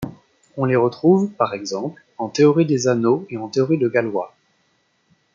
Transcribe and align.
On 0.57 0.65
les 0.65 0.75
retrouve, 0.75 1.29
par 1.29 1.53
exemple, 1.53 2.01
en 2.17 2.27
théorie 2.27 2.65
des 2.65 2.87
anneaux 2.87 3.27
et 3.29 3.37
en 3.37 3.49
théorie 3.49 3.77
de 3.77 3.87
Galois. 3.87 4.35